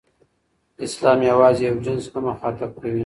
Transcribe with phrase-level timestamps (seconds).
[0.85, 2.99] اسلام یوازې یو جنس نه مخاطب کوي.